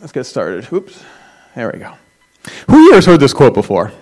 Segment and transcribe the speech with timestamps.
[0.00, 0.70] let's get started.
[0.72, 1.02] Oops.
[1.54, 1.94] There we go.
[2.70, 3.92] Who here has heard this quote before?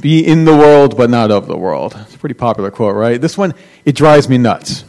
[0.00, 1.96] Be in the world, but not of the world.
[2.00, 3.20] It's a pretty popular quote, right?
[3.20, 3.54] This one,
[3.84, 4.84] it drives me nuts.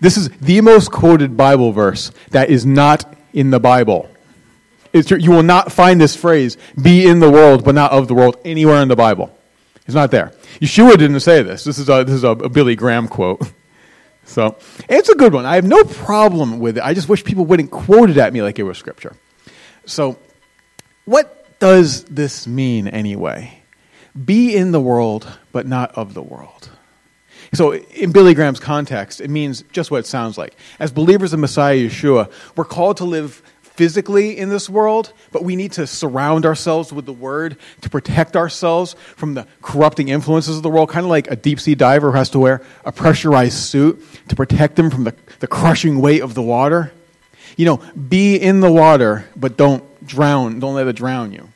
[0.00, 4.08] This is the most quoted Bible verse that is not in the Bible.
[4.92, 8.14] It's, you will not find this phrase, be in the world, but not of the
[8.14, 9.36] world, anywhere in the Bible.
[9.86, 10.32] It's not there.
[10.60, 11.64] Yeshua didn't say this.
[11.64, 13.50] This is a, this is a, a Billy Graham quote.
[14.24, 14.56] So
[14.88, 15.46] it's a good one.
[15.46, 16.84] I have no problem with it.
[16.84, 19.16] I just wish people wouldn't quote it at me like it was scripture.
[19.84, 20.18] So,
[21.04, 23.62] what does this mean anyway?
[24.24, 26.70] Be in the world, but not of the world.
[27.52, 30.56] So, in Billy Graham's context, it means just what it sounds like.
[30.78, 33.42] As believers in Messiah Yeshua, we're called to live
[33.74, 38.36] physically in this world, but we need to surround ourselves with the Word to protect
[38.36, 42.10] ourselves from the corrupting influences of the world, kind of like a deep sea diver
[42.10, 46.22] who has to wear a pressurized suit to protect them from the, the crushing weight
[46.22, 46.92] of the water.
[47.56, 47.76] You know,
[48.08, 51.48] be in the water, but don't drown, don't let it drown you.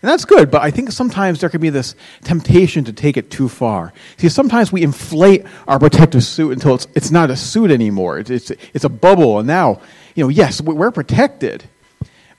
[0.00, 3.32] And that's good, but I think sometimes there can be this temptation to take it
[3.32, 3.92] too far.
[4.16, 8.20] See, sometimes we inflate our protective suit until it's, it's not a suit anymore.
[8.20, 9.80] It's, it's, it's a bubble, and now
[10.18, 11.62] you know, yes, we're protected,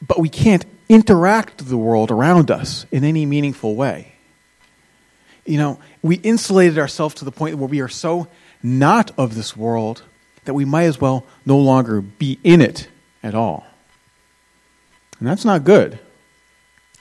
[0.06, 4.16] but we can't interact with the world around us in any meaningful way.
[5.46, 8.28] You know, we insulated ourselves to the point where we are so
[8.62, 10.04] not of this world
[10.44, 12.90] that we might as well no longer be in it
[13.24, 13.66] at all.
[15.20, 16.00] And that's not good.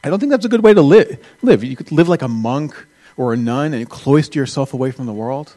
[0.04, 1.18] I don't think that's a good way to live.
[1.42, 1.64] live.
[1.64, 5.12] You could live like a monk or a nun and cloister yourself away from the
[5.12, 5.56] world.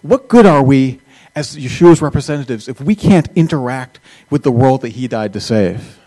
[0.00, 1.02] What good are we
[1.36, 6.00] as Yeshua's representatives if we can't interact with the world that he died to save.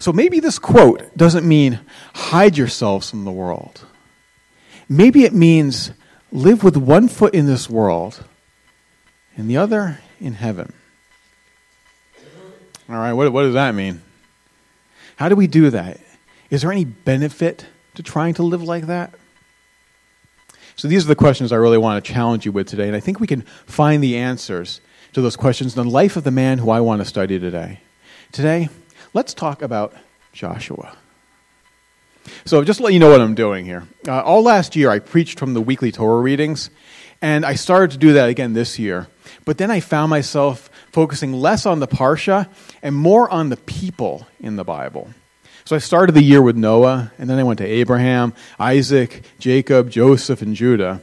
[0.00, 1.78] So maybe this quote doesn't mean
[2.12, 3.86] hide yourselves from the world.
[4.88, 5.92] Maybe it means
[6.32, 8.24] live with one foot in this world
[9.36, 10.72] and the other in heaven.
[12.88, 14.02] All right, what, what does that mean?
[15.16, 16.00] How do we do that?
[16.50, 19.14] Is there any benefit to trying to live like that?
[20.76, 23.00] So these are the questions I really want to challenge you with today, and I
[23.00, 24.80] think we can find the answers
[25.12, 27.80] to those questions in the life of the man who I want to study today.
[28.32, 28.68] Today,
[29.12, 29.94] let's talk about
[30.32, 30.96] Joshua.
[32.44, 33.86] So, just let you know what I'm doing here.
[34.06, 36.70] Uh, all last year, I preached from the weekly Torah readings,
[37.20, 39.08] and I started to do that again this year.
[39.44, 42.48] But then I found myself focusing less on the Parsha
[42.82, 45.10] and more on the people in the Bible.
[45.64, 49.90] So I started the year with Noah, and then I went to Abraham, Isaac, Jacob,
[49.90, 51.00] Joseph, and Judah.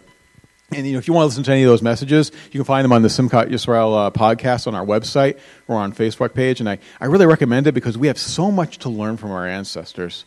[0.72, 2.64] And you know, if you want to listen to any of those messages, you can
[2.66, 6.60] find them on the Simchat Yisrael uh, podcast on our website or on Facebook page.
[6.60, 9.48] And I, I really recommend it because we have so much to learn from our
[9.48, 10.26] ancestors.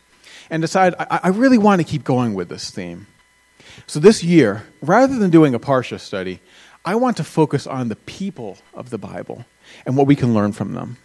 [0.49, 3.07] And decided I, I really want to keep going with this theme.
[3.87, 6.41] So this year, rather than doing a Parsha study,
[6.83, 9.45] I want to focus on the people of the Bible
[9.85, 10.97] and what we can learn from them.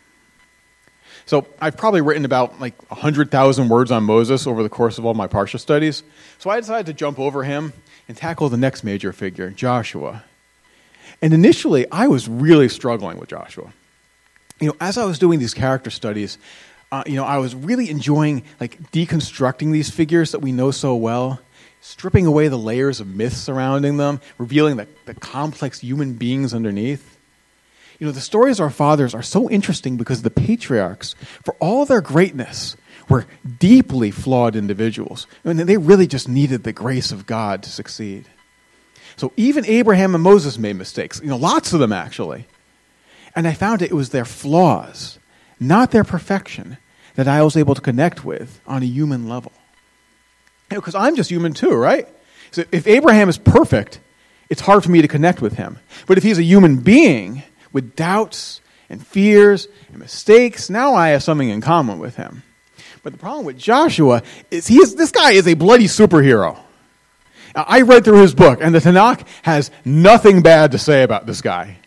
[1.28, 5.12] So I've probably written about like 100,000 words on Moses over the course of all
[5.12, 6.02] my Parsha studies.
[6.38, 7.74] So I decided to jump over him
[8.08, 10.24] and tackle the next major figure, Joshua.
[11.20, 13.74] And initially, I was really struggling with Joshua.
[14.58, 16.38] You know, as I was doing these character studies,
[16.90, 20.96] uh, you know, I was really enjoying like deconstructing these figures that we know so
[20.96, 21.40] well,
[21.82, 27.17] stripping away the layers of myths surrounding them, revealing the, the complex human beings underneath.
[27.98, 31.14] You know, the stories of our fathers are so interesting because the patriarchs,
[31.44, 32.76] for all their greatness,
[33.08, 33.26] were
[33.58, 35.26] deeply flawed individuals.
[35.44, 38.26] I and they really just needed the grace of God to succeed.
[39.16, 42.46] So even Abraham and Moses made mistakes, you know, lots of them actually.
[43.34, 45.18] And I found it was their flaws,
[45.58, 46.78] not their perfection,
[47.16, 49.52] that I was able to connect with on a human level.
[50.68, 52.06] Because you know, I'm just human too, right?
[52.52, 53.98] So if Abraham is perfect,
[54.48, 55.78] it's hard for me to connect with him.
[56.06, 57.42] But if he's a human being,
[57.72, 60.70] with doubts and fears and mistakes.
[60.70, 62.42] Now I have something in common with him.
[63.02, 66.58] But the problem with Joshua is he is this guy is a bloody superhero.
[67.54, 71.26] Now, I read through his book, and the Tanakh has nothing bad to say about
[71.26, 71.78] this guy.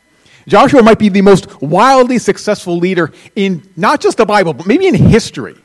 [0.47, 4.87] Joshua might be the most wildly successful leader in not just the Bible, but maybe
[4.87, 5.55] in history.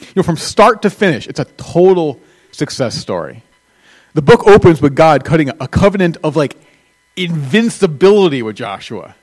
[0.00, 2.20] You know, from start to finish, it's a total
[2.52, 3.42] success story.
[4.14, 6.56] The book opens with God cutting a covenant of like
[7.16, 9.14] invincibility with Joshua.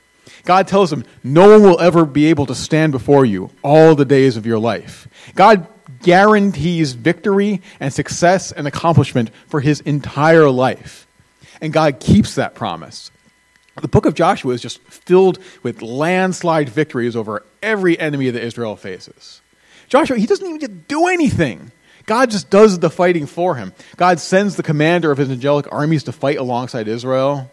[0.44, 4.04] God tells him, No one will ever be able to stand before you all the
[4.04, 5.08] days of your life.
[5.34, 5.66] God
[6.02, 11.06] guarantees victory and success and accomplishment for his entire life.
[11.60, 13.10] And God keeps that promise.
[13.80, 18.76] The book of Joshua is just filled with landslide victories over every enemy that Israel
[18.76, 19.40] faces.
[19.88, 21.72] Joshua, he doesn't even get to do anything.
[22.06, 23.72] God just does the fighting for him.
[23.96, 27.50] God sends the commander of his angelic armies to fight alongside Israel.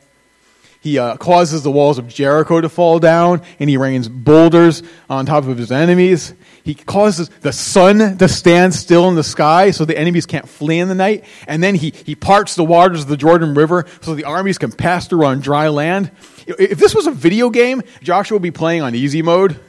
[0.86, 5.26] He uh, causes the walls of Jericho to fall down, and he rains boulders on
[5.26, 6.36] top of his enemies.
[6.64, 10.78] He causes the sun to stand still in the sky so the enemies can't flee
[10.78, 11.24] in the night.
[11.48, 14.72] And then he, he parts the waters of the Jordan River so the armies can
[14.72, 16.12] pass through on dry land.
[16.46, 19.60] If this was a video game, Joshua would be playing on easy mode.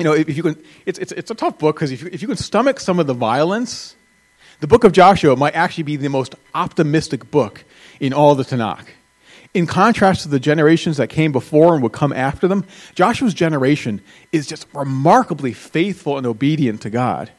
[0.00, 2.20] You know, if, you can, it's, it's, it's a tough book because if you, if
[2.20, 3.94] you can stomach some of the violence,
[4.58, 7.62] the book of Joshua might actually be the most optimistic book
[8.00, 8.86] in all the Tanakh.
[9.54, 12.64] In contrast to the generations that came before and would come after them,
[12.94, 17.30] Joshua's generation is just remarkably faithful and obedient to God.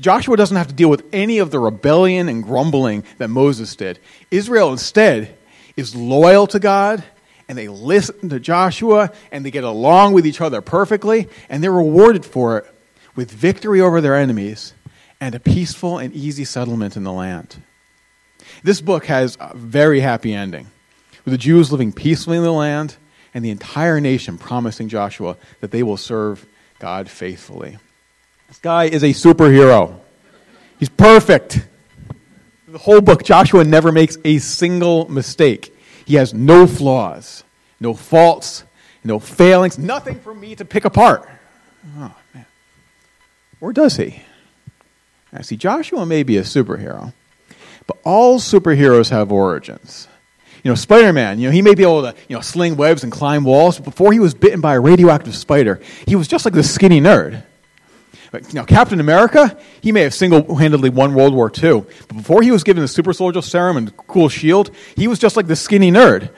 [0.00, 3.98] Joshua doesn't have to deal with any of the rebellion and grumbling that Moses did.
[4.30, 5.36] Israel instead
[5.76, 7.02] is loyal to God
[7.48, 11.72] and they listen to Joshua and they get along with each other perfectly and they're
[11.72, 12.66] rewarded for it
[13.14, 14.74] with victory over their enemies
[15.20, 17.62] and a peaceful and easy settlement in the land.
[18.62, 20.68] This book has a very happy ending
[21.26, 22.96] with the Jews living peacefully in the land
[23.34, 26.46] and the entire nation promising Joshua that they will serve
[26.78, 27.78] God faithfully.
[28.46, 29.98] This guy is a superhero.
[30.78, 31.66] He's perfect.
[32.68, 35.76] The whole book, Joshua never makes a single mistake.
[36.04, 37.42] He has no flaws,
[37.80, 38.62] no faults,
[39.02, 41.28] no failings, nothing for me to pick apart.
[41.98, 42.46] Oh, man.
[43.60, 44.22] Or does he?
[45.32, 47.12] I see, Joshua may be a superhero,
[47.88, 50.06] but all superheroes have origins.
[50.66, 53.04] You know, Spider Man, you know, he may be able to, you know, sling webs
[53.04, 56.44] and climb walls, but before he was bitten by a radioactive spider, he was just
[56.44, 57.44] like this skinny nerd.
[58.32, 62.16] But, you know, Captain America, he may have single handedly won World War II, but
[62.16, 65.36] before he was given the super soldier serum and the cool shield, he was just
[65.36, 66.30] like this skinny nerd.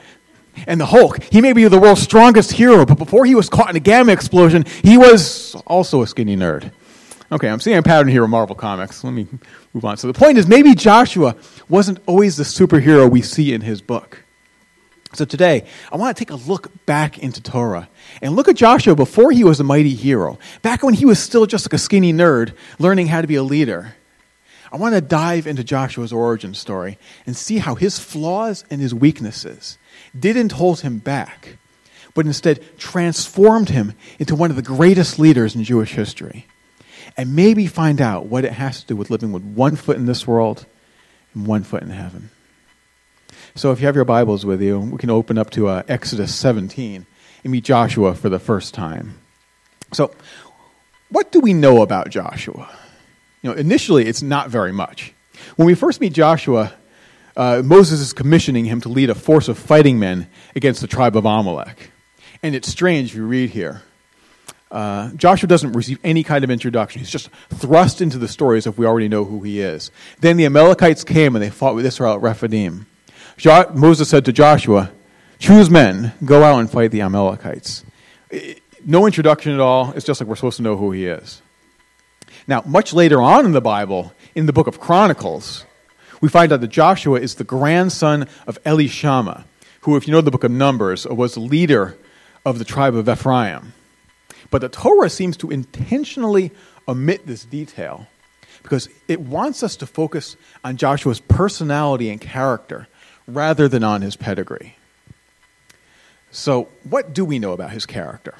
[0.67, 3.71] And the Hulk, he may be the world's strongest hero, but before he was caught
[3.71, 6.71] in a gamma explosion, he was also a skinny nerd.
[7.31, 9.05] Okay, I'm seeing a pattern here in Marvel Comics.
[9.05, 9.27] Let me
[9.75, 9.99] move on.
[9.99, 11.37] So the point is, maybe Joshua
[11.69, 14.25] wasn't always the superhero we see in his book.
[15.13, 17.91] So today, I want to take a look back into Torah
[18.23, 21.45] and look at Joshua before he was a mighty hero, back when he was still
[21.45, 23.95] just like a skinny nerd learning how to be a leader.
[24.73, 28.95] I want to dive into Joshua's origin story and see how his flaws and his
[28.95, 29.77] weaknesses
[30.19, 31.57] didn't hold him back,
[32.15, 36.47] but instead transformed him into one of the greatest leaders in Jewish history.
[37.17, 40.07] And maybe find out what it has to do with living with one foot in
[40.07, 40.67] this world
[41.35, 42.31] and one foot in heaven.
[43.55, 46.35] So if you have your Bibles with you, we can open up to uh, Exodus
[46.35, 47.07] 17
[47.43, 49.19] and meet Joshua for the first time.
[49.93, 50.13] So,
[51.11, 52.69] what do we know about Joshua?
[53.43, 55.15] You know, initially, it's not very much.
[55.57, 56.73] When we first meet Joshua,
[57.37, 61.17] uh, Moses is commissioning him to lead a force of fighting men against the tribe
[61.17, 61.91] of Amalek.
[62.43, 63.83] And it's strange you read here.
[64.71, 67.01] Uh, Joshua doesn't receive any kind of introduction.
[67.01, 69.91] He's just thrust into the story as if we already know who he is.
[70.21, 72.87] Then the Amalekites came and they fought with Israel at Rephidim.
[73.39, 74.91] Jo- Moses said to Joshua,
[75.39, 77.85] Choose men, go out and fight the Amalekites.
[78.85, 79.93] No introduction at all.
[79.93, 81.41] It's just like we're supposed to know who he is.
[82.47, 85.65] Now, much later on in the Bible, in the book of Chronicles,
[86.21, 89.45] we find out that Joshua is the grandson of Elishama,
[89.83, 91.97] who, if you know the book of Numbers, was the leader
[92.45, 93.73] of the tribe of Ephraim.
[94.51, 96.53] But the Torah seems to intentionally
[96.87, 98.07] omit this detail
[98.63, 102.89] because it wants us to focus on Joshua's personality and character
[103.27, 104.77] rather than on his pedigree.
[106.31, 108.35] So, what do we know about his character?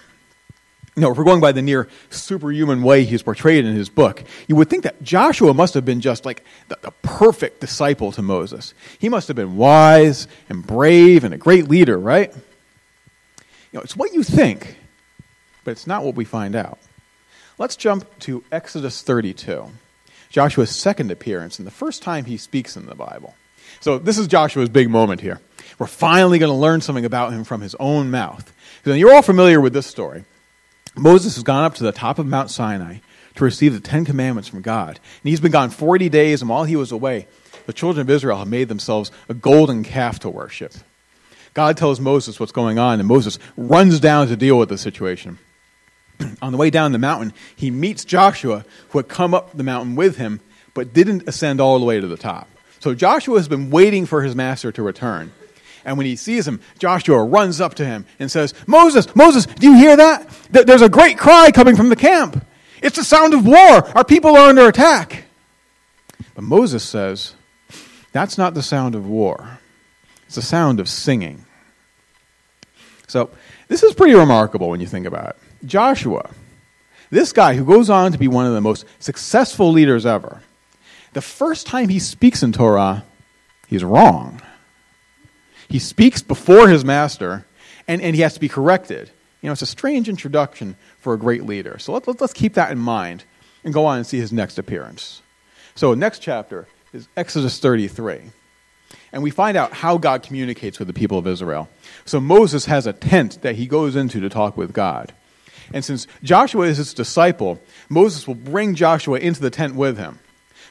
[0.95, 4.25] You know, if we're going by the near superhuman way he's portrayed in his book,
[4.49, 8.23] you would think that Joshua must have been just like the, the, perfect disciple to
[8.23, 8.75] Moses.
[8.99, 12.35] He must have been wise and brave and a great leader, right?
[12.35, 14.77] You know, it's what you think,
[15.69, 16.79] but it's not what we find out.
[17.59, 19.67] Let's jump to Exodus 32,
[20.31, 23.35] Joshua's second appearance and the first time he speaks in the Bible.
[23.81, 25.43] So, this is Joshua's big moment here.
[25.79, 28.51] We're finally going to learn something about him from his own mouth.
[28.87, 30.25] You're all familiar with this story.
[30.97, 33.01] Moses has gone up to the top of Mount Sinai
[33.35, 34.99] to receive the Ten Commandments from God.
[35.23, 37.27] And he's been gone 40 days, and while he was away,
[37.67, 40.73] the children of Israel have made themselves a golden calf to worship.
[41.59, 45.39] God tells Moses what's going on, and Moses runs down to deal with the situation.
[46.43, 49.97] on the way down the mountain, he meets Joshua, who had come up the mountain
[49.97, 50.41] with him,
[50.75, 52.49] but didn't ascend all the way to the top.
[52.81, 55.33] So Joshua has been waiting for his master to return.
[55.85, 59.69] And when he sees him, Joshua runs up to him and says, Moses, Moses, do
[59.71, 60.29] you hear that?
[60.51, 62.45] There's a great cry coming from the camp.
[62.83, 63.57] It's the sound of war.
[63.97, 65.25] Our people are under attack.
[66.35, 67.35] But Moses says,
[68.13, 69.59] That's not the sound of war,
[70.27, 71.45] it's the sound of singing.
[73.07, 73.31] So,
[73.69, 75.37] this is pretty remarkable when you think about it.
[75.65, 76.31] Joshua,
[77.11, 80.43] this guy who goes on to be one of the most successful leaders ever,
[81.13, 83.05] the first time he speaks in Torah,
[83.67, 84.41] he's wrong.
[85.69, 87.47] He speaks before his master,
[87.87, 89.11] and, and he has to be corrected.
[89.41, 91.79] You know, it's a strange introduction for a great leader.
[91.79, 93.25] So let, let, let's keep that in mind
[93.65, 95.23] and go on and see his next appearance.
[95.75, 98.33] So, next chapter is Exodus 33.
[99.13, 101.69] And we find out how God communicates with the people of Israel.
[102.05, 105.13] So, Moses has a tent that he goes into to talk with God.
[105.73, 110.19] And since Joshua is his disciple, Moses will bring Joshua into the tent with him.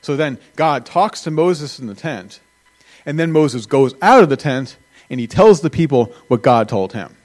[0.01, 2.39] So then God talks to Moses in the tent,
[3.05, 4.77] and then Moses goes out of the tent
[5.09, 7.15] and he tells the people what God told him.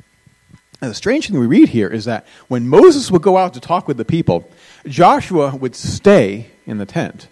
[0.80, 3.60] And the strange thing we read here is that when Moses would go out to
[3.60, 4.50] talk with the people,
[4.86, 7.28] Joshua would stay in the tent.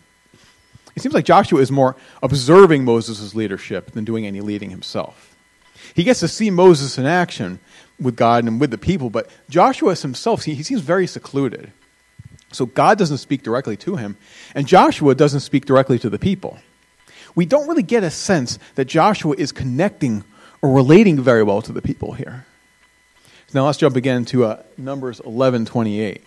[0.95, 5.37] It seems like Joshua is more observing Moses' leadership than doing any leading himself.
[5.95, 7.59] He gets to see Moses in action
[8.01, 11.73] with God and with the people, but Joshua himself, he, seems very secluded.
[12.53, 14.17] So God doesn't speak directly to him,
[14.55, 16.59] and Joshua doesn't speak directly to the people.
[17.35, 20.25] We don't really get a sense that Joshua is connecting
[20.63, 22.45] or relating very well to the people here.
[23.53, 26.21] Now let's jump again to uh, Numbers 11:28.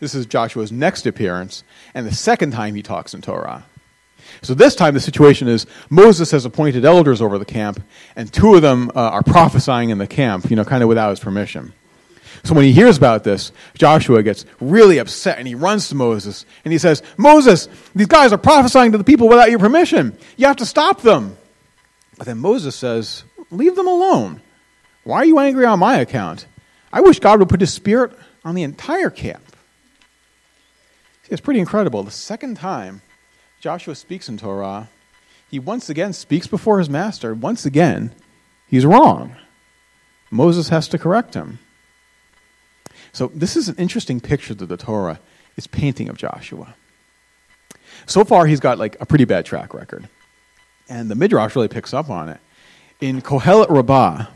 [0.00, 3.64] This is Joshua's next appearance and the second time he talks in Torah.
[4.42, 7.82] So this time the situation is Moses has appointed elders over the camp,
[8.16, 11.10] and two of them uh, are prophesying in the camp, you know, kind of without
[11.10, 11.72] his permission.
[12.44, 16.44] So when he hears about this, Joshua gets really upset and he runs to Moses
[16.64, 20.16] and he says, Moses, these guys are prophesying to the people without your permission.
[20.36, 21.38] You have to stop them.
[22.18, 24.42] But then Moses says, Leave them alone.
[25.04, 26.46] Why are you angry on my account?
[26.92, 28.12] I wish God would put his spirit
[28.44, 29.44] on the entire camp.
[31.22, 32.02] See, it's pretty incredible.
[32.02, 33.02] The second time
[33.64, 34.90] Joshua speaks in Torah,
[35.50, 37.32] he once again speaks before his master.
[37.32, 38.12] Once again,
[38.66, 39.36] he's wrong.
[40.30, 41.58] Moses has to correct him.
[43.14, 45.18] So, this is an interesting picture that the Torah
[45.56, 46.74] is painting of Joshua.
[48.04, 50.10] So far, he's got like a pretty bad track record.
[50.86, 52.40] And the Midrash really picks up on it.
[53.00, 54.26] In Kohelet Rabbah,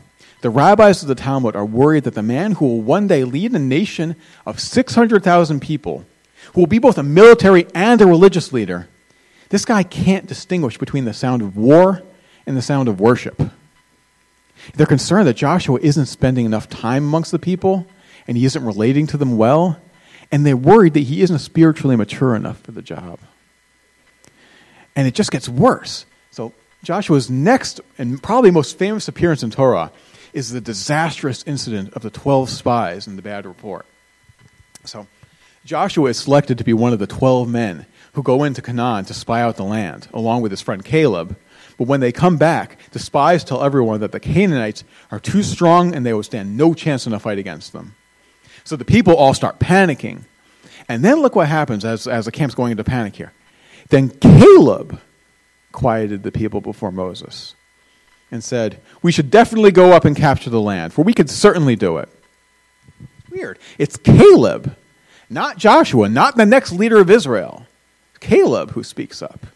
[0.41, 3.51] the rabbis of the Talmud are worried that the man who will one day lead
[3.51, 4.15] a nation
[4.47, 6.03] of 600,000 people,
[6.53, 8.88] who will be both a military and a religious leader,
[9.49, 12.03] this guy can't distinguish between the sound of war
[12.45, 13.41] and the sound of worship.
[14.75, 17.87] They're concerned that Joshua isn't spending enough time amongst the people
[18.27, 19.79] and he isn't relating to them well,
[20.31, 23.19] and they're worried that he isn't spiritually mature enough for the job.
[24.95, 26.05] And it just gets worse.
[26.29, 26.53] So,
[26.83, 29.91] Joshua's next and probably most famous appearance in Torah
[30.31, 33.87] is the disastrous incident of the 12 spies and the bad report.
[34.85, 35.07] So,
[35.65, 39.13] Joshua is selected to be one of the 12 men who go into Canaan to
[39.13, 41.37] spy out the land, along with his friend Caleb.
[41.77, 45.95] But when they come back, the spies tell everyone that the Canaanites are too strong
[45.95, 47.95] and they will stand no chance in a fight against them.
[48.63, 50.23] So the people all start panicking.
[50.87, 53.31] And then look what happens as, as the camp's going into panic here.
[53.89, 54.99] Then Caleb
[55.71, 57.55] quieted the people before Moses
[58.31, 61.75] and said, We should definitely go up and capture the land, for we could certainly
[61.75, 62.09] do it.
[63.29, 63.59] Weird.
[63.77, 64.75] It's Caleb,
[65.29, 67.65] not Joshua, not the next leader of Israel.
[68.19, 69.47] Caleb who speaks up.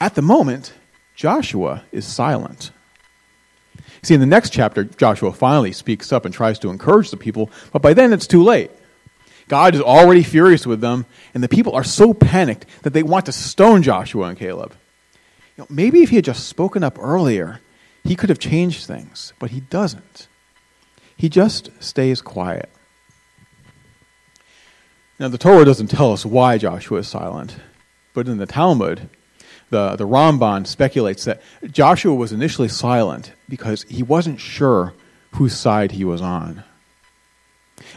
[0.00, 0.72] At the moment,
[1.14, 2.70] Joshua is silent.
[4.02, 7.50] See, in the next chapter, Joshua finally speaks up and tries to encourage the people,
[7.72, 8.70] but by then it's too late.
[9.48, 13.26] God is already furious with them, and the people are so panicked that they want
[13.26, 14.74] to stone Joshua and Caleb.
[15.56, 17.60] You know, maybe if he had just spoken up earlier,
[18.04, 20.28] he could have changed things, but he doesn't.
[21.16, 22.70] He just stays quiet.
[25.20, 27.54] Now, the Torah doesn't tell us why Joshua is silent,
[28.14, 29.10] but in the Talmud,
[29.68, 34.94] the, the Ramban speculates that Joshua was initially silent because he wasn't sure
[35.32, 36.64] whose side he was on.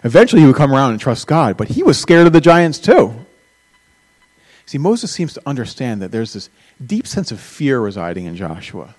[0.03, 2.77] Eventually, he would come around and trust God, but he was scared of the giants
[2.77, 3.13] too.
[4.65, 6.49] See, Moses seems to understand that there's this
[6.85, 8.95] deep sense of fear residing in Joshua.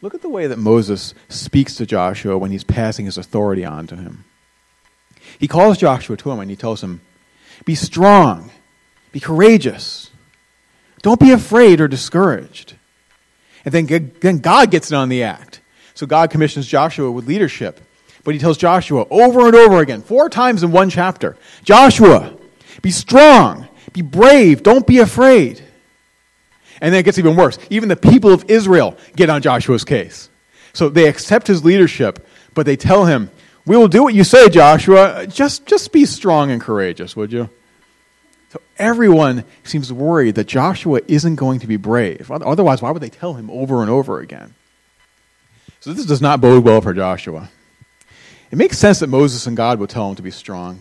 [0.00, 3.86] Look at the way that Moses speaks to Joshua when he's passing his authority on
[3.88, 4.24] to him.
[5.38, 7.02] He calls Joshua to him and he tells him,
[7.64, 8.50] be strong.
[9.12, 10.10] Be courageous.
[11.02, 12.74] Don't be afraid or discouraged.
[13.64, 15.60] And then, then God gets in on the act.
[15.94, 17.80] So God commissions Joshua with leadership.
[18.24, 22.36] But he tells Joshua over and over again, four times in one chapter Joshua,
[22.82, 25.62] be strong, be brave, don't be afraid.
[26.80, 27.58] And then it gets even worse.
[27.68, 30.30] Even the people of Israel get on Joshua's case.
[30.72, 33.30] So they accept his leadership, but they tell him,
[33.66, 35.26] we will do what you say, Joshua.
[35.26, 37.50] Just, just be strong and courageous, would you?
[38.50, 42.30] So everyone seems worried that Joshua isn't going to be brave.
[42.30, 44.54] Otherwise, why would they tell him over and over again?
[45.80, 47.48] So this does not bode well for Joshua.
[48.50, 50.80] It makes sense that Moses and God would tell him to be strong.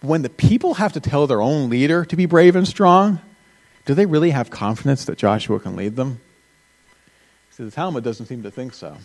[0.00, 3.20] But when the people have to tell their own leader to be brave and strong,
[3.86, 6.20] do they really have confidence that Joshua can lead them?
[7.50, 8.96] See, the Talmud doesn't seem to think so.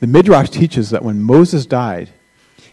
[0.00, 2.10] The Midrash teaches that when Moses died,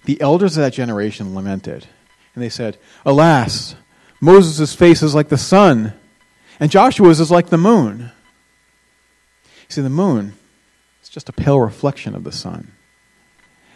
[0.05, 1.87] the elders of that generation lamented.
[2.33, 3.75] And they said, Alas,
[4.21, 5.93] Moses' face is like the sun,
[6.59, 8.11] and Joshua's is like the moon.
[9.69, 10.33] See, the moon
[11.03, 12.71] is just a pale reflection of the sun.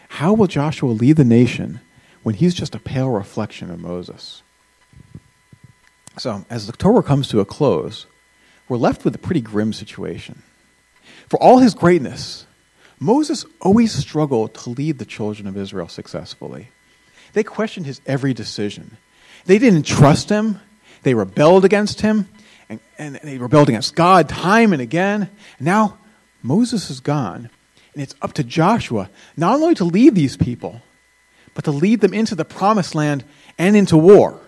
[0.08, 1.80] How will Joshua lead the nation
[2.22, 4.42] when he's just a pale reflection of Moses?
[6.18, 8.06] So, as the Torah comes to a close,
[8.68, 10.42] we're left with a pretty grim situation.
[11.28, 12.46] For all his greatness,
[13.02, 16.68] Moses always struggled to lead the children of Israel successfully.
[17.32, 18.96] They questioned his every decision.
[19.44, 20.60] They didn't trust him.
[21.02, 22.28] They rebelled against him.
[22.68, 25.30] And, and they rebelled against God time and again.
[25.58, 25.98] Now
[26.42, 27.50] Moses is gone.
[27.92, 30.80] And it's up to Joshua not only to lead these people,
[31.54, 33.24] but to lead them into the promised land
[33.58, 34.40] and into war.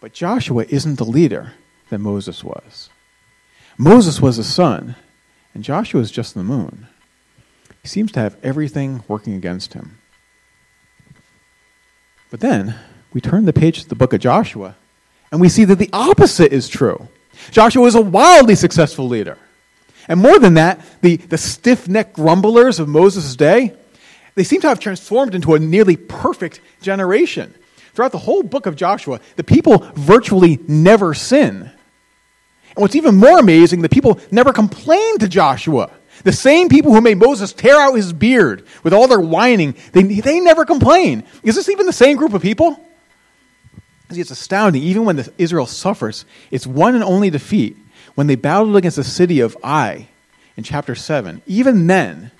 [0.00, 1.52] But Joshua isn't the leader
[1.88, 2.90] that Moses was.
[3.78, 4.96] Moses was the sun,
[5.54, 6.88] and Joshua is just the moon.
[7.86, 9.98] He seems to have everything working against him.
[12.32, 12.74] But then
[13.12, 14.74] we turn the page to the book of Joshua,
[15.30, 17.06] and we see that the opposite is true.
[17.52, 19.38] Joshua is a wildly successful leader.
[20.08, 23.72] And more than that, the, the stiff necked grumblers of Moses' day,
[24.34, 27.54] they seem to have transformed into a nearly perfect generation.
[27.94, 31.62] Throughout the whole book of Joshua, the people virtually never sin.
[31.62, 35.92] And what's even more amazing, the people never complain to Joshua.
[36.24, 40.02] The same people who made Moses tear out his beard with all their whining, they,
[40.02, 41.24] they never complain.
[41.42, 42.80] Is this even the same group of people?
[44.10, 44.82] See, it's astounding.
[44.82, 47.76] Even when the, Israel suffers its one and only defeat,
[48.14, 50.08] when they battled against the city of Ai
[50.56, 52.30] in chapter 7, even then,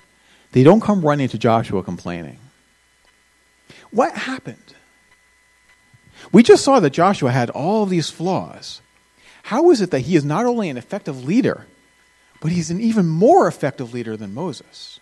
[0.53, 2.39] they don't come running to Joshua complaining.
[3.91, 4.73] What happened?
[6.31, 8.81] We just saw that Joshua had all these flaws.
[9.43, 11.67] How is it that he is not only an effective leader,
[12.41, 14.99] but he's an even more effective leader than Moses?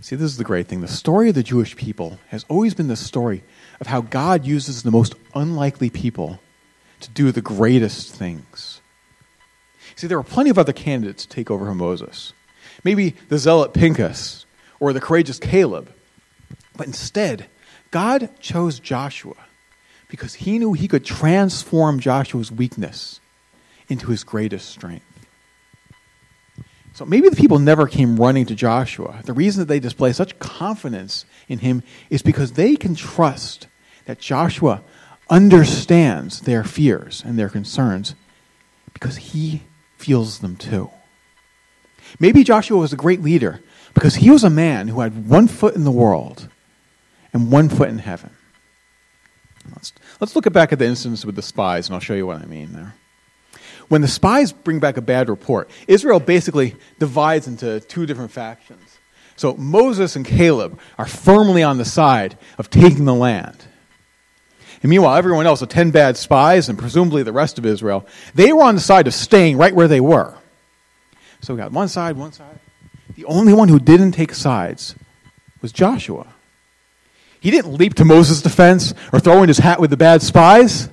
[0.00, 0.80] See, this is the great thing.
[0.80, 3.44] The story of the Jewish people has always been the story
[3.80, 6.40] of how God uses the most unlikely people
[7.00, 8.80] to do the greatest things.
[9.94, 12.32] See, there were plenty of other candidates to take over from Moses.
[12.82, 14.44] Maybe the zealot Pinchas
[14.80, 15.92] or the courageous Caleb.
[16.76, 17.46] But instead,
[17.92, 19.36] God chose Joshua
[20.08, 23.20] because he knew he could transform Joshua's weakness
[23.88, 25.06] into his greatest strength.
[26.94, 29.20] So maybe the people never came running to Joshua.
[29.24, 33.66] The reason that they display such confidence in him is because they can trust
[34.04, 34.82] that Joshua
[35.30, 38.14] understands their fears and their concerns
[38.92, 39.62] because he
[39.96, 40.90] feels them too.
[42.20, 43.62] Maybe Joshua was a great leader
[43.94, 46.48] because he was a man who had one foot in the world
[47.32, 48.30] and one foot in heaven.
[49.70, 52.42] Let's, let's look back at the instance with the spies, and I'll show you what
[52.42, 52.94] I mean there.
[53.92, 58.80] When the spies bring back a bad report, Israel basically divides into two different factions.
[59.36, 63.62] So Moses and Caleb are firmly on the side of taking the land.
[64.82, 68.50] And meanwhile, everyone else, the ten bad spies, and presumably the rest of Israel, they
[68.54, 70.38] were on the side of staying right where they were.
[71.42, 72.60] So we got one side, one side.
[73.14, 74.94] The only one who didn't take sides
[75.60, 76.28] was Joshua.
[77.40, 80.88] He didn't leap to Moses' defense or throw in his hat with the bad spies.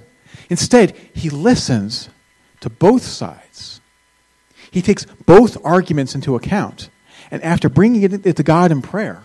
[0.50, 2.10] Instead, he listens
[2.62, 3.82] to both sides.
[4.72, 6.89] He takes both arguments into account.
[7.32, 9.24] And after bringing it to God in prayer,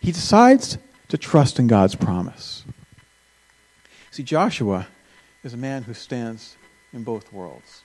[0.00, 2.64] he decides to trust in God's promise.
[4.10, 4.86] See, Joshua
[5.42, 6.56] is a man who stands
[6.92, 7.82] in both worlds.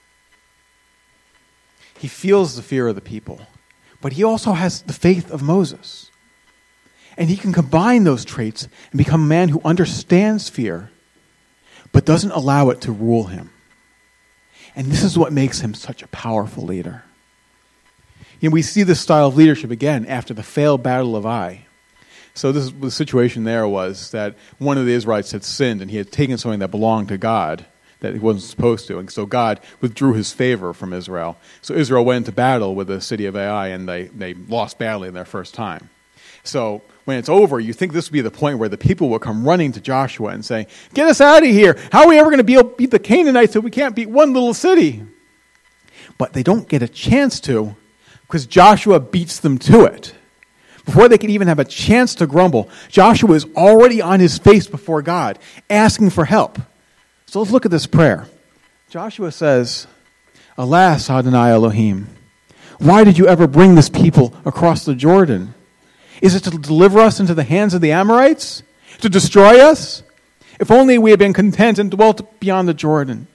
[1.97, 3.41] He feels the fear of the people,
[4.01, 6.11] but he also has the faith of Moses.
[7.17, 10.91] And he can combine those traits and become a man who understands fear,
[11.91, 13.49] but doesn't allow it to rule him.
[14.77, 17.03] And this is what makes him such a powerful leader.
[18.41, 21.65] Know, we see this style of leadership again after the failed battle of Ai.
[22.35, 25.97] So this, the situation there was that one of the Israelites had sinned and he
[25.97, 27.65] had taken something that belonged to God
[28.01, 28.99] that he wasn't supposed to.
[28.99, 31.37] And so God withdrew his favor from Israel.
[31.63, 35.07] So Israel went into battle with the city of Ai and they, they lost badly
[35.07, 35.89] in their first time.
[36.43, 39.17] So when it's over, you think this would be the point where the people will
[39.17, 41.79] come running to Joshua and say, Get us out of here.
[41.89, 44.53] How are we ever going to beat the Canaanites if we can't beat one little
[44.53, 45.03] city?
[46.17, 47.77] But they don't get a chance to
[48.23, 50.15] because Joshua beats them to it.
[50.83, 54.67] Before they can even have a chance to grumble, Joshua is already on his face
[54.67, 55.39] before God,
[55.69, 56.59] asking for help.
[57.25, 58.27] So let's look at this prayer.
[58.89, 59.87] Joshua says,
[60.57, 62.09] Alas, Adonai Elohim,
[62.79, 65.53] why did you ever bring this people across the Jordan?
[66.21, 68.63] Is it to deliver us into the hands of the Amorites?
[69.01, 70.03] To destroy us?
[70.59, 73.27] If only we had been content and dwelt beyond the Jordan.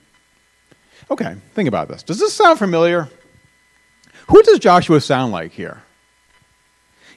[1.10, 2.02] Okay, think about this.
[2.02, 3.08] Does this sound familiar?
[4.28, 5.82] Who does Joshua sound like here?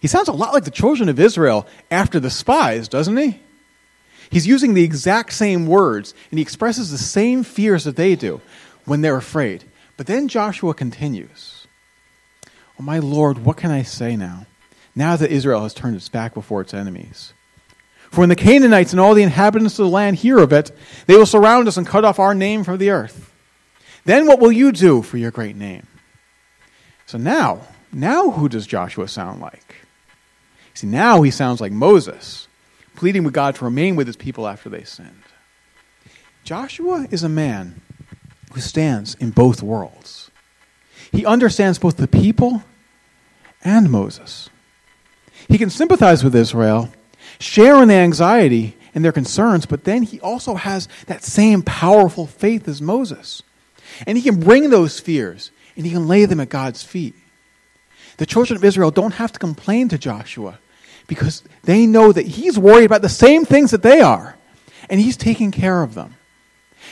[0.02, 3.40] He sounds a lot like the children of Israel after the spies, doesn't he?
[4.30, 8.42] He's using the exact same words, and he expresses the same fears that they do
[8.86, 9.64] when they're afraid.
[9.98, 11.68] But then Joshua continues
[12.78, 14.46] Oh, my Lord, what can I say now?
[14.96, 17.34] Now that Israel has turned its back before its enemies.
[18.12, 20.72] For when the Canaanites and all the inhabitants of the land hear of it,
[21.06, 23.34] they will surround us and cut off our name from the earth.
[24.06, 25.86] Then what will you do for your great name?
[27.08, 29.76] So now, now who does Joshua sound like?
[30.74, 32.48] See, now he sounds like Moses,
[32.96, 35.24] pleading with God to remain with his people after they sinned.
[36.44, 37.82] Joshua is a man
[38.54, 40.32] who stands in both worlds.
[41.12, 42.64] He understands both the people
[43.64, 44.50] and Moses.
[45.48, 46.90] He can sympathize with Israel,
[47.40, 52.26] share in the anxiety and their concerns, but then he also has that same powerful
[52.26, 53.44] faith as Moses.
[54.08, 57.14] And he can bring those fears and he can lay them at God's feet.
[58.18, 60.60] The children of Israel don't have to complain to Joshua
[61.08, 64.36] because they know that he's worried about the same things that they are
[64.90, 66.16] and he's taking care of them.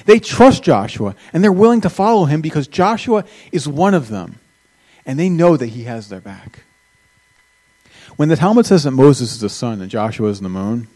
[0.06, 4.40] They trust Joshua and they're willing to follow him because Joshua is one of them
[5.06, 6.64] and they know that he has their back.
[8.16, 10.88] When the Talmud says that Moses is the sun and Joshua is the moon,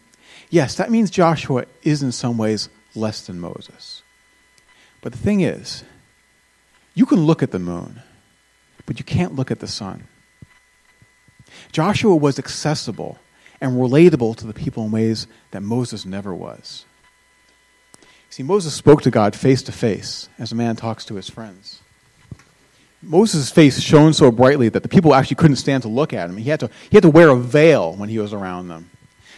[0.49, 4.03] yes, that means Joshua is in some ways less than Moses.
[5.01, 5.83] But the thing is,
[6.93, 8.01] you can look at the moon,
[8.85, 10.07] but you can't look at the sun.
[11.71, 13.17] Joshua was accessible
[13.59, 16.85] and relatable to the people in ways that Moses never was.
[18.29, 21.81] See, Moses spoke to God face to face as a man talks to his friends.
[23.01, 26.37] Moses' face shone so brightly that the people actually couldn't stand to look at him.
[26.37, 28.89] He had to, he had to wear a veil when he was around them.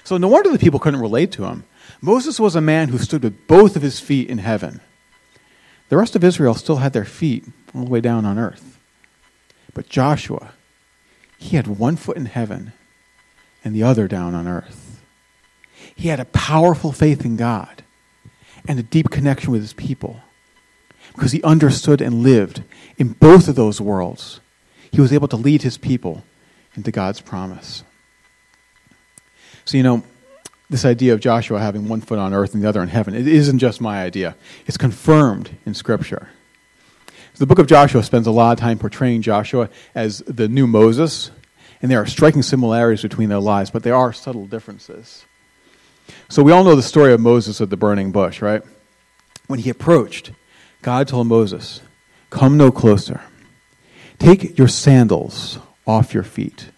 [0.03, 1.65] So no wonder the people couldn't relate to him.
[2.01, 4.79] Moses was a man who stood with both of his feet in heaven.
[5.89, 8.77] The rest of Israel still had their feet all the way down on earth.
[9.73, 10.53] But Joshua,
[11.37, 12.73] he had one foot in heaven
[13.63, 15.01] and the other down on earth.
[15.95, 17.83] He had a powerful faith in God
[18.67, 20.21] and a deep connection with his people
[21.19, 22.63] because he understood and lived
[22.97, 24.39] in both of those worlds.
[24.89, 26.23] He was able to lead his people
[26.75, 27.83] into God's promise.
[29.65, 30.03] So, you know,
[30.69, 33.27] this idea of Joshua having one foot on earth and the other in heaven, it
[33.27, 34.37] isn't just my idea.
[34.65, 36.29] It's confirmed in Scripture.
[37.33, 40.67] So the book of Joshua spends a lot of time portraying Joshua as the new
[40.67, 41.31] Moses,
[41.81, 45.25] and there are striking similarities between their lives, but there are subtle differences.
[46.29, 48.63] So we all know the story of Moses at the burning bush, right?
[49.47, 50.31] When he approached,
[50.81, 51.81] God told Moses,
[52.29, 53.21] Come no closer.
[54.17, 56.71] Take your sandals off your feet,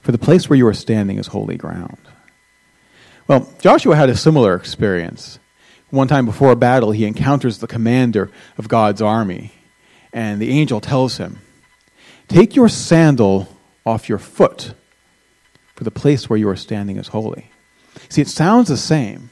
[0.00, 1.98] for the place where you are standing is holy ground.
[3.28, 5.38] Well, Joshua had a similar experience.
[5.90, 9.52] One time before a battle, he encounters the commander of God's army,
[10.12, 11.40] and the angel tells him,
[12.28, 13.48] Take your sandal
[13.84, 14.74] off your foot,
[15.74, 17.50] for the place where you are standing is holy.
[18.08, 19.30] See, it sounds the same,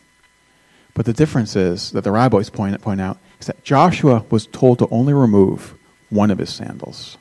[0.95, 4.79] but the difference is that the rabbis point, point out is that Joshua was told
[4.79, 5.75] to only remove
[6.09, 7.19] one of his sandals.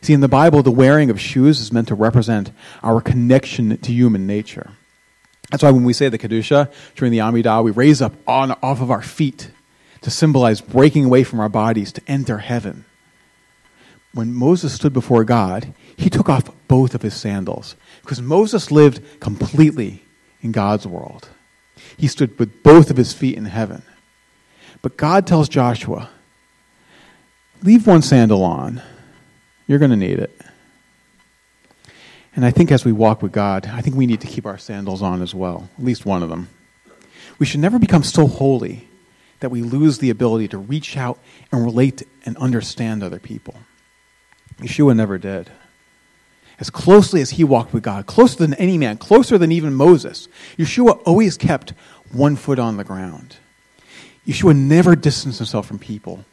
[0.00, 2.50] See, in the Bible, the wearing of shoes is meant to represent
[2.82, 4.70] our connection to human nature.
[5.50, 8.80] That's why when we say the Kedusha during the Amidah, we raise up on, off
[8.80, 9.50] of our feet
[10.00, 12.86] to symbolize breaking away from our bodies to enter heaven.
[14.14, 19.20] When Moses stood before God, he took off both of his sandals because Moses lived
[19.20, 20.04] completely
[20.40, 21.28] in God's world.
[21.98, 23.82] He stood with both of his feet in heaven.
[24.82, 26.08] But God tells Joshua,
[27.62, 28.82] leave one sandal on.
[29.66, 30.40] You're going to need it.
[32.34, 34.58] And I think as we walk with God, I think we need to keep our
[34.58, 36.48] sandals on as well, at least one of them.
[37.38, 38.88] We should never become so holy
[39.40, 41.18] that we lose the ability to reach out
[41.50, 43.54] and relate and understand other people.
[44.58, 45.50] Yeshua never did.
[46.60, 50.28] As closely as he walked with God, closer than any man, closer than even Moses,
[50.56, 51.72] Yeshua always kept
[52.10, 53.36] one foot on the ground.
[54.28, 56.24] Yeshua never distanced himself from people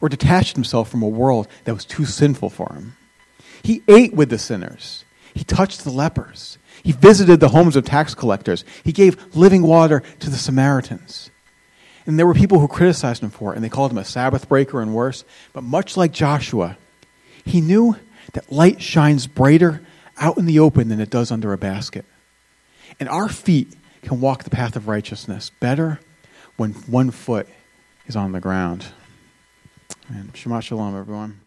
[0.00, 2.96] or detached himself from a world that was too sinful for him.
[3.62, 5.04] He ate with the sinners.
[5.34, 6.58] He touched the lepers.
[6.82, 8.64] He visited the homes of tax collectors.
[8.84, 11.30] He gave living water to the Samaritans.
[12.06, 14.48] And there were people who criticized him for it, and they called him a Sabbath
[14.48, 15.24] breaker and worse.
[15.52, 16.78] But much like Joshua,
[17.44, 17.96] he knew
[18.32, 19.82] that light shines brighter
[20.18, 22.06] out in the open than it does under a basket.
[22.98, 26.00] And our feet can walk the path of righteousness better
[26.60, 27.48] when one foot
[28.06, 28.84] is on the ground.
[30.10, 31.39] And Shabbat Shalom, everyone.